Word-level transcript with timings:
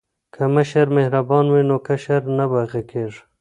که 0.33 0.43
مشر 0.55 0.87
مهربان 0.97 1.45
وي 1.53 1.61
نو 1.69 1.77
کشر 1.87 2.21
نه 2.37 2.45
باغی 2.51 2.81
کیږي. 2.91 3.21